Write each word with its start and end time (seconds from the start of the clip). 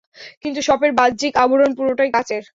কিন্তু 0.43 0.59
শপের 0.67 0.91
বাহ্যিক 0.99 1.33
আবরণ 1.43 1.71
পুরোটাই 1.77 2.09
কাঁচের! 2.15 2.43